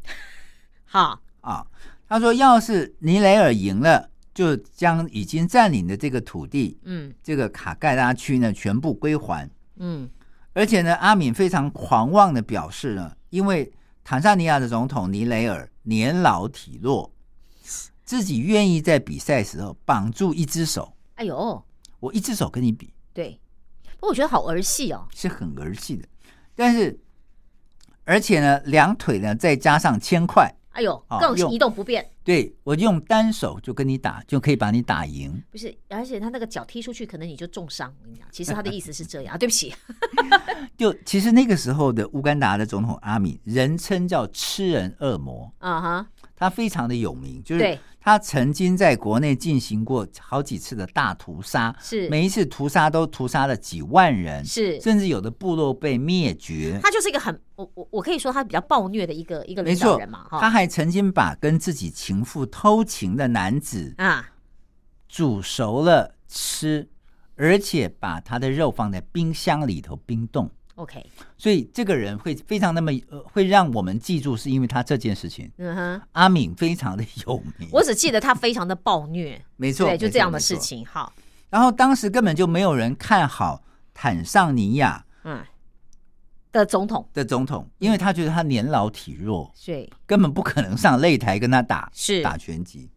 [0.85, 1.65] 好啊，
[2.07, 9.47] 他说，要是尼雷尔赢了，就将已经占领的这个土地，嗯，这个卡盖拉区呢，全部归还。
[9.77, 10.09] 嗯，
[10.53, 13.71] 而且呢，阿敏非常狂妄的表示呢，因为
[14.03, 15.70] 坦桑尼亚的总统尼雷尔。
[15.83, 17.11] 年老体弱，
[18.03, 20.93] 自己愿意在比赛时候绑住一只手。
[21.15, 21.63] 哎呦，
[21.99, 22.93] 我一只手跟你比。
[23.13, 23.39] 对，
[23.95, 26.07] 不过我觉得好儿戏哦，是很儿戏的。
[26.55, 26.99] 但是，
[28.03, 30.53] 而且呢，两腿呢再加上铅块。
[30.71, 32.07] 哎呦，更移动不便。
[32.23, 35.41] 对我用单手就跟你打，就可以把你打赢。
[35.51, 37.93] 不是，而且他那个脚踢出去，可能你就重伤。
[37.99, 39.37] 我跟你讲，其实他的意思是这样。
[39.39, 39.73] 对不起，
[40.77, 45.51] 就其实那个时候的乌干达的总统阿米，人称叫吃人恶魔。
[45.59, 46.07] 啊哈。
[46.41, 56.79] 他非常的有名，就是他曾经在国内进行过好几次的大屠杀，是每一次屠杀都屠杀了几万人，是甚至有的部落被灭绝。
[56.81, 60.25] 他就是一个很我我我可以说他比较暴虐的一个一个领导人嘛。
[60.31, 64.27] 他还曾经把跟自己情妇偷情的男子啊
[65.07, 66.89] 煮熟了吃，
[67.35, 70.49] 而且把他的肉放在冰箱里头冰冻。
[70.75, 71.05] OK，
[71.37, 75.51] 所以这个人会非常那么呃，会让我们记住，是因为他这件事情。
[75.57, 77.69] 嗯哼，阿敏非常的有名。
[77.71, 80.85] 我只记得他非常的暴虐，没错，对，就这样的事情。
[80.85, 81.11] 好，
[81.49, 83.61] 然后当时根本就没有人看好
[83.93, 85.43] 坦桑尼亚嗯
[86.51, 92.89] 的总统的总统，因为他觉得他年老体弱，对，根本不可能上擂台跟他打是打拳击。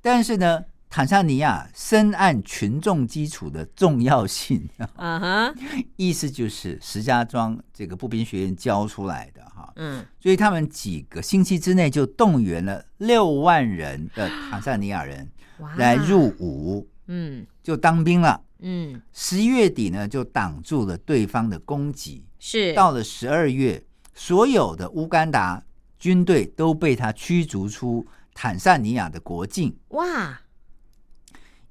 [0.00, 0.64] 但是呢。
[0.90, 4.66] 坦桑尼亚深谙群众基础的重要性，
[4.96, 5.54] 啊哈，
[5.96, 15.30] 意思就是石家庄这个步兵学院教出来的哈，嗯，所以他们几个星期之内就动员了六万人的坦桑尼亚人
[15.76, 22.72] 来入伍，嗯，就当兵了，嗯，十一月底呢就挡住了对方的攻击，是。
[22.72, 23.84] 到了十二月，
[24.14, 25.62] 所有的乌干达
[25.98, 30.40] 军队都被他驱逐出坦桑尼亚的国境，哇。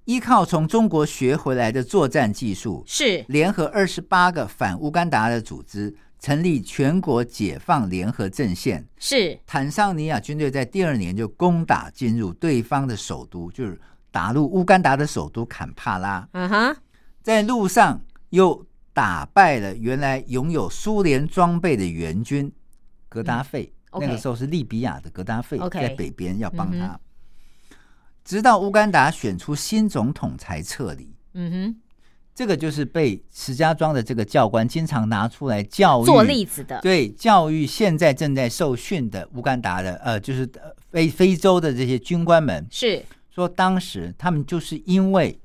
[0.08, 8.88] 依靠从中国学回来的作战技术，是联合二十八个反乌干达的组织，成立全国解放联合阵线。
[8.98, 13.78] 是坦桑尼亚军队在第二年就攻打进入对方的首都，就是
[14.10, 16.26] 打入乌干达的首都坎帕拉。
[16.32, 16.78] 嗯哼，
[17.22, 22.50] 在路上又打败了原来拥有苏联装备的援军
[23.10, 23.74] 格达费。
[24.00, 26.98] 那个时候是利比亚的格达费在北边要帮他。
[28.28, 31.16] 直到乌干达选出新总统才撤离。
[31.34, 31.82] 嗯哼，
[32.36, 43.02] 这个就是被石家庄的这个教官经常拿出来教育做例子的，对教育现在正在受训的乌干达的呃，就是呃非非洲的这些军官们，是
[43.34, 45.40] 说当时他们就是因为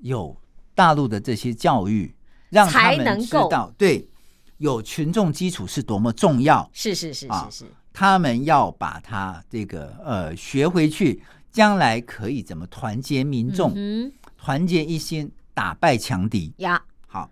[0.00, 0.34] 有
[0.74, 2.14] 大陆的这些教育，
[2.48, 4.08] 让他才们知道对
[4.56, 11.22] 有群众基础是多么重要，是是是啊是是，他们要把它这个呃学回去，
[11.52, 16.52] 将来可以怎么团结民众，嗯团结一心，打败强敌。
[16.56, 17.30] 呀，好，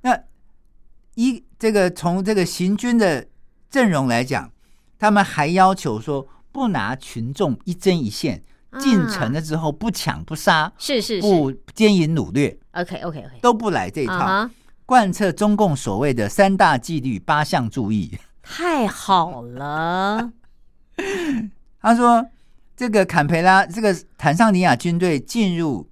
[0.00, 0.18] 那
[1.14, 3.26] 一这个从这个行军的
[3.70, 4.50] 阵容来讲，
[4.98, 8.42] 他们还要求说不拿群众一针一线，
[8.78, 11.28] 进城了之后不抢不杀，是是是。
[11.28, 14.48] 不奸淫掳掠，，OK OK OK，都不来这一套，
[14.86, 18.18] 贯彻中共所谓的三大纪律八项注意。
[18.42, 20.32] 太好了，
[21.80, 22.26] 他说，
[22.80, 25.86] 这个坎培拉这个坦桑尼亚军队进入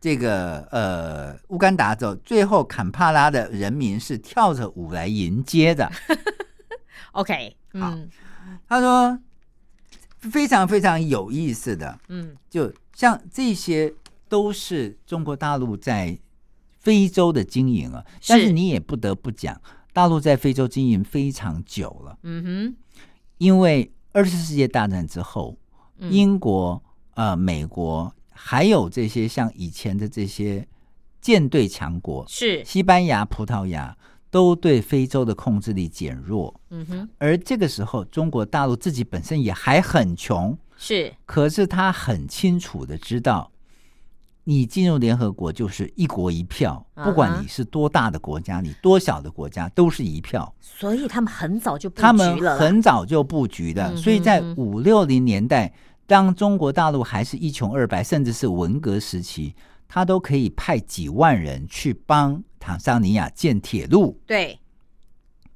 [0.00, 5.88] 这个呃乌干达之后，最后坎帕拉的人民是跳着舞来迎接的。
[7.12, 7.92] OK，好。
[7.92, 8.10] 嗯。
[8.66, 9.16] 他说
[10.18, 13.94] 非常非常有意思的，嗯，就像这些
[14.28, 16.18] 都是中国大陆在
[16.80, 18.32] 非洲的经营啊，是。
[18.32, 19.60] 但是你也不得不讲，
[19.92, 22.76] 大陆在非洲经营非常久了，嗯哼。
[23.38, 25.61] 因为二次世界大战之后，嗯
[26.10, 26.82] 英国、
[27.14, 30.66] 呃美国还有这些像以前的这些
[31.20, 33.96] 舰队强国，，是，西班牙、葡萄牙
[34.30, 36.52] 都对非洲的控制力减弱。
[36.70, 43.52] 嗯哼，而这个时候，中国大陆自己本身也还很穷，是，可是他很清楚的知道，
[44.44, 50.52] 你进入联合国就是一国一票，不管你是多大的国家，你多小的国家都是一票。
[50.60, 52.54] 所以他们很早就布局了。
[52.54, 55.72] 啦，很早就布局的，嗯所以在五六零年代，
[56.06, 59.54] 当中国大陆还是一穷二白，甚至是文革时期，
[59.88, 64.58] 他都可以派几万人去帮坦桑尼亚建铁路，对，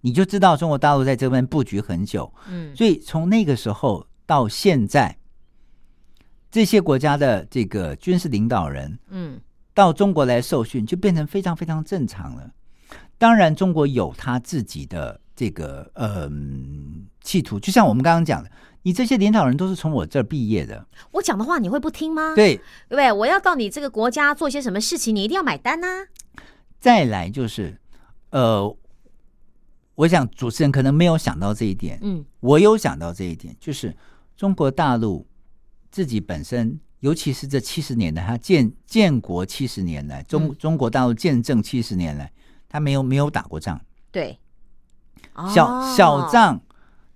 [0.01, 2.33] 你就知道中国大陆在这边布局很久。
[2.49, 5.17] 嗯，所以从那个时候到现在，
[6.51, 9.41] 这些国家的这个军事领导人嗯，
[9.75, 12.51] 到中国来受训，就变成非常非常正常了。
[13.19, 18.51] 当然，中国有他自己的这个嗯、企图，就像我们刚刚讲的，
[18.87, 22.55] 你这些领导人都是从我这儿毕业的，我讲的话你会不听吗？，对。
[22.89, 23.11] 对不对？
[23.11, 26.07] 我要到你这个国家做些什么事情，你一定要买单呐、
[26.79, 27.81] 再来就是，
[28.31, 28.77] 呃，
[29.97, 33.93] 我想主持人可能没有想到这一点，嗯，我有想到这一点，就是
[34.37, 35.27] 中国大陆
[35.91, 40.55] 自己本身，尤其是这七十年来，它建建国七十年来，中、嗯。
[40.57, 42.31] 中国大陆建政七十年来，
[42.69, 43.81] 它没有没有打过仗，
[44.13, 44.39] 对，
[45.53, 45.95] 小、哦。
[45.97, 46.61] 小，仗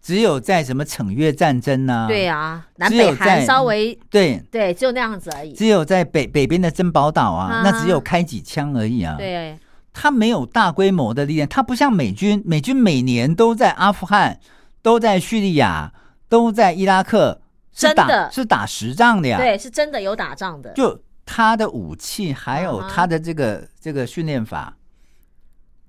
[0.03, 5.53] 只有在什么惩越战争呢、对啊，南北韩在稍微对，对，只有那样子而已。
[5.53, 9.59] 只有在北北边的珍宝岛啊，啊那只有开几枪而已啊。，对，
[9.93, 14.41] 他没有大规模的力量，他不像美军，美军每年都在阿富汗，
[14.81, 15.93] 都在叙利亚，
[16.31, 17.43] 都在伊拉克，
[17.75, 19.37] 是打真的是打实仗的呀。
[19.37, 20.73] 对，是真的有打仗的。
[20.73, 24.77] 就他的武器，还有他的这个、这个训练法，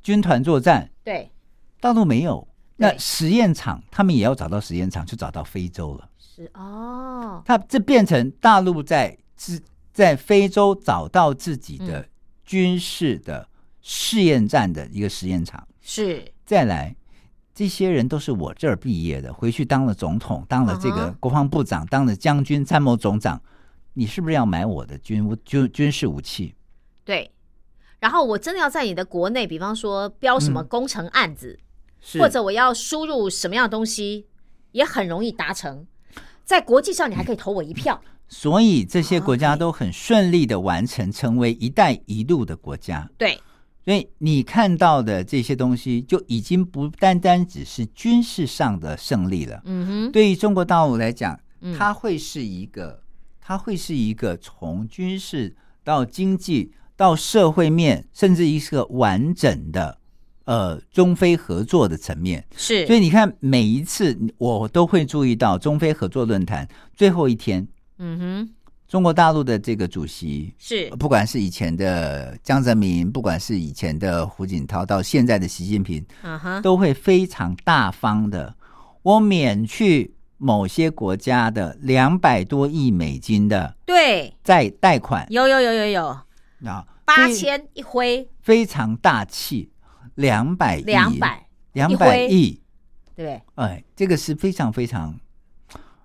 [0.03, 1.31] 军团作战，对，
[1.79, 2.45] 大陆没有。
[2.81, 6.09] 那实验场，他们也要找到实验场，就找到非洲了。
[6.17, 9.61] 是哦，他这变成大陆在自
[9.93, 12.09] 在非洲找到自己的嗯
[12.43, 13.47] 军事的
[13.81, 15.67] 试验站的一个实验场。
[15.81, 16.95] 是再来，
[17.53, 23.41] 这些人都是我这儿毕业的，回去当了总统，当了这个国防部长，当了将军、参谋总长。
[23.93, 26.55] 你是不是要买我的军武军军事武器？
[27.03, 27.29] 对。
[27.99, 31.59] 然后我真的要在你的国内，比方说标什么嗯工程案子，是
[32.19, 34.27] 或者我要输入什么样的东西，
[34.71, 35.85] 也很容易达成。
[36.43, 38.01] 在国际上，你还可以投我一票。
[38.27, 43.09] 所以这些国家都很顺利的完成成为“一带一路”的国家。
[43.17, 43.37] 对，
[43.83, 49.61] 所以你看到的这些东西，就已经不单单只是军事上的胜利了。
[49.65, 53.03] 嗯哼，对于中国大陆来讲，嗯它会是一个，
[53.41, 59.99] 它会是一个从军事到经济到社会面，甚至一个完整的
[60.51, 62.45] 呃中非合作的层面。
[62.57, 67.65] 是，所以你看，每一次我都会注意到中非合作论坛最后一天，
[67.99, 68.49] 嗯哼，
[68.85, 70.53] 中国大陆的这个主席。
[70.57, 70.89] 是。
[70.99, 78.53] 不管是以前的江泽民，不管是以前的胡锦涛，到现在的习近平，啊哈，都会非常大方的，
[79.03, 85.25] 我免去某些国家的两百多亿美金的对，债贷款。
[85.29, 86.07] 有有有有有，
[86.65, 89.69] 啊，八千一挥，非常大气，
[90.15, 91.47] 两百亿，两百，
[92.27, 92.61] 亿，
[93.15, 93.41] 对不对？
[93.55, 95.17] 哎，这个是非常非常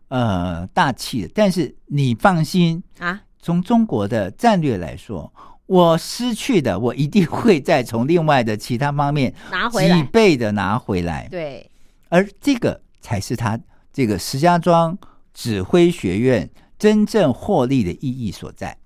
[0.08, 5.32] 呃大气的，但是你放心，啊，从中国的战略来说，
[5.66, 11.26] 我失去的我一定会再从另外的其他方面几拿回来，倍的拿回来。
[11.28, 11.68] 对，
[12.08, 13.58] 而这个才是他
[13.92, 14.96] 这个石家庄
[15.34, 16.48] 指挥学院
[16.78, 18.76] 真正获利的意义所在。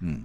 [0.00, 0.24] 嗯，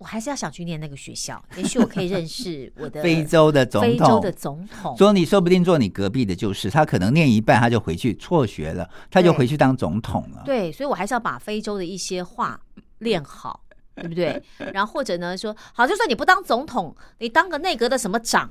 [0.00, 4.96] 我还是要想去念那个学校，也许我可以认识我的非洲的总统非洲的总统。
[4.96, 10.42] 说你说不定坐你隔壁的就是他，可能念一半他就回去辍学了，他就回去当总统了。
[10.46, 12.58] 对，所以我还是要把非洲的一些话
[13.00, 13.60] 练好，
[13.94, 14.42] 对不对？
[14.72, 18.50] 然后或者呢说，好，就算你不当总统，你当个内阁的什么长，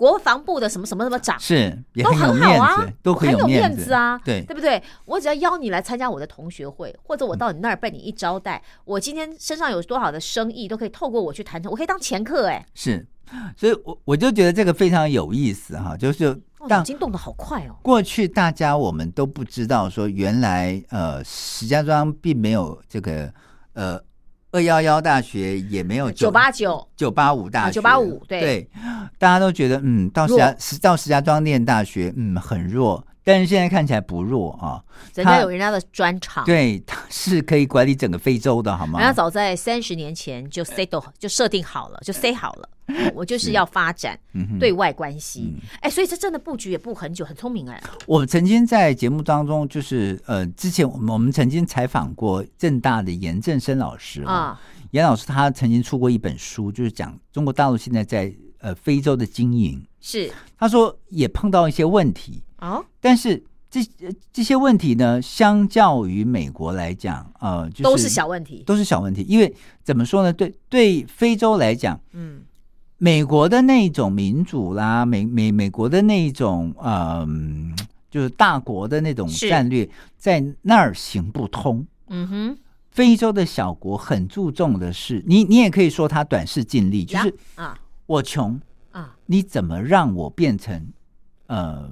[0.00, 4.82] 国防部的什么什么什么长，是也都很好啊子，，都很有面子啊，对对不对？
[5.04, 13.06] 我只要邀你来参加我的同学会，或者我到你那儿被你一招待，我今天身上有多少的生意都可以透过我去谈成，我可以当前客哎、是，
[13.54, 16.28] 所以我我就觉得这个非常有意思哈，就是
[16.60, 17.76] 哦，当脑筋动得好快哦。
[17.82, 23.30] 过去大家我们都不知道说，原来呃石家庄并没有这个
[23.74, 24.00] 呃
[24.52, 28.40] 二幺幺大学，也没有九八九九八五大啊学，九八五对。
[28.40, 28.70] 对，
[29.18, 34.82] 大家都觉得嗯到石家石到石家庄念大学嗯很弱，但是现在看起来不弱啊，
[35.14, 38.98] 人家有人家的专长，对，他是可以管理整个非洲的好吗？
[38.98, 39.08] 人？
[39.08, 42.68] 家早在三十年前就 set 就设定好了，就 say 好了，
[43.14, 44.18] 我就是要发展
[44.58, 45.54] 对外关系。
[45.80, 47.82] 哎、所以这真的布局也布很久，很聪明哎。
[48.06, 54.60] 我曾经在节目当中，就是呃，之前我们我们曾经采访过正大的严正生老师啊，啊，
[54.92, 59.82] 严老师他曾经出过一本书，就是讲中国大陆现在在呃非洲的经营。
[60.00, 68.62] 是他说也碰到一些问题，哦，但是这呃这些问题呢，相较于美国来讲，呃，就是都是小问题。
[68.66, 69.22] 都是小问题。
[69.28, 70.32] 因为怎么说呢？
[70.32, 72.39] 对对，非洲来讲，嗯，
[73.02, 77.74] 美国的那种民主啦，美美美国的那种嗯、
[78.10, 79.88] 就是大国的那种战略，
[80.18, 81.86] 在那儿行不通。
[82.08, 82.58] 嗯哼，
[82.90, 90.92] 非洲的小国很注重的是，你你也可以说他短视近利，就是啊我穷，啊，你怎么让我变成
[91.46, 91.90] 呃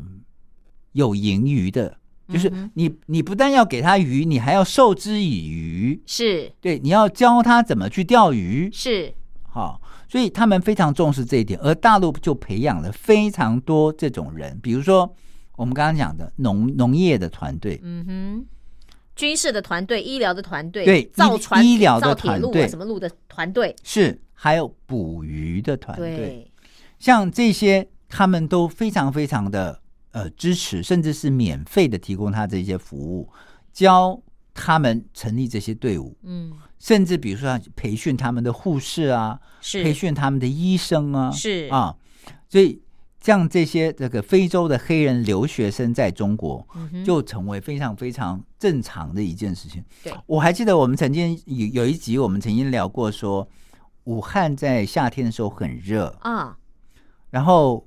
[0.92, 1.96] 有盈余的？
[2.28, 6.02] 就是你你不但要给他鱼，你还要授之以渔。
[6.04, 8.68] 是对，你要教他怎么去钓鱼。
[8.70, 15.14] 是，好、所以他们非常重视这一点，而大陆就培养了非常多这种人，比如说
[15.56, 18.46] 我们刚刚讲的农农业的团队，嗯哼。
[19.16, 22.68] 军事的团队、医疗的团队、对造船、医疗的团队。
[22.68, 26.52] 什么路的团队，是还有捕鱼的团队，对，
[27.00, 29.82] 像这些他们都非常非常的
[30.12, 33.28] 呃支持，甚至是免费的提供他这些服务，
[33.72, 34.22] 教
[34.54, 39.82] 他们成立这些队伍，嗯，甚至比如说培训他们的护士啊，是。
[39.82, 41.68] 培训他们的医生啊，是。
[41.70, 41.96] 啊，
[42.48, 42.80] 所以
[43.20, 49.84] 像这些这个非洲的黑人留学生在中国，嗯就成为非常非常正常的一件事情。
[50.04, 50.12] 对。
[50.26, 53.48] 我还记得我们曾经有有一集，我们曾经聊过说，
[54.04, 56.56] 武汉在夏天的时候很热，啊。
[57.30, 57.86] 然后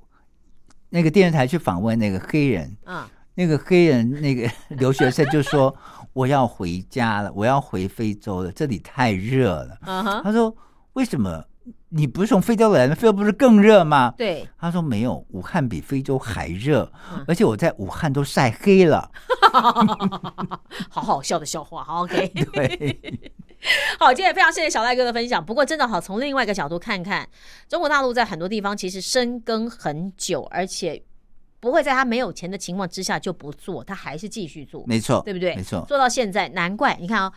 [0.90, 5.74] 那个电视台去访问那个黑人，啊，那个黑人那个 留学生就说
[6.12, 9.78] ：“我要回家了，我要回非洲了，这里太热了。”
[10.22, 10.54] 他说
[10.94, 11.44] ：“为什么？
[11.90, 19.10] 你不是从非洲来的，非洲不是更热吗？”对，他说：“没有，武汉比非洲还热，嗯而且我在武汉都晒黑了。
[20.88, 22.26] 好好笑的笑话，好 OK。
[22.52, 23.30] 对，
[24.00, 25.44] 好，今天也非常谢谢小赖哥的分享。
[25.44, 27.28] 不过真的好，从另外一个角度看看，
[27.68, 31.02] 中国大陆在很多地方其实深耕很久，而且
[31.62, 35.54] 不会在他没有钱的情况之下就不做，他还是继续做，没错，对不对？
[35.54, 37.32] 没错，做到现在，难怪你看哦，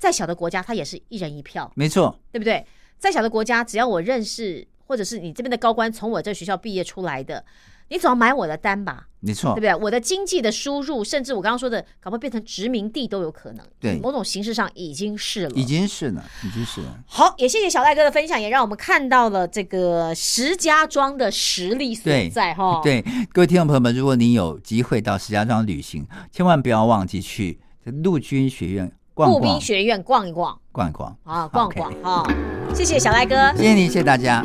[0.00, 2.66] 再小的国家，他也是一人一票，没错，对不对？
[2.98, 7.44] 再小的国家，只要我认识，或者是你这边的高官从我这学校毕业出来的，
[7.88, 9.04] 你总要买我的单吧？
[9.20, 9.74] 没错对不，对？
[9.74, 13.66] 我的经济的输入，甚至我刚刚说的，搞不好变成殖民地都有可能。
[13.80, 15.50] 对某种形式上已经是了。
[15.56, 16.98] 已经是了，已经是了。
[17.06, 31.16] 好，也谢谢小赖哥的分享，也让我们看到了这个石家庄的实力所在哈。，对，各位听众朋友们，如果你有机会到石家庄旅行，千万不要忘记去陆军学院逛步兵学院逛一逛逛一逛。
[31.24, 32.24] 啊，逛逛哈。
[32.72, 33.52] 谢谢小赖哥。
[33.56, 34.44] 谢谢你，谢谢大家。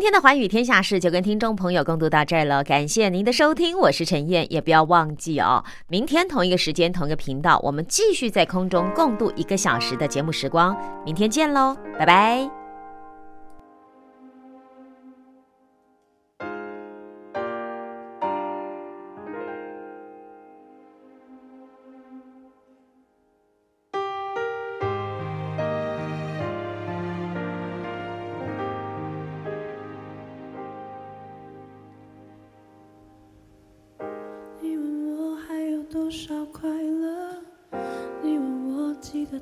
[0.00, 10.74] 今天的寰宇天下事就跟听众朋友共度到这儿了，感谢您的收听，我是陈燕，也不要忘记哦，明天同一个时间同一个频道，我们继续在空中共度一个小时的节目时光，
[11.04, 12.59] 明天见喽，拜拜。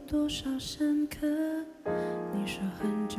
[0.09, 1.27] 多少深刻？
[2.33, 3.19] 你说很久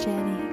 [0.00, 0.49] Jenny.